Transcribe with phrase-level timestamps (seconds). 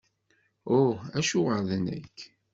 [0.77, 0.95] Uh!
[1.17, 2.17] Acuɣer d nekk?!